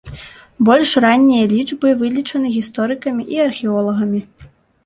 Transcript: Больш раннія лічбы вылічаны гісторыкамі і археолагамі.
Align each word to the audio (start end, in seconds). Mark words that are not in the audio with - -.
Больш 0.69 0.93
раннія 1.05 1.43
лічбы 1.51 1.93
вылічаны 1.99 2.47
гісторыкамі 2.57 3.23
і 3.37 3.43
археолагамі. 3.47 4.21